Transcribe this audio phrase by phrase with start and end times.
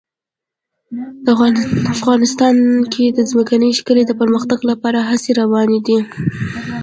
[1.95, 2.55] افغانستان
[2.93, 5.99] کې د ځمکني شکل د پرمختګ لپاره هڅې روانې دي.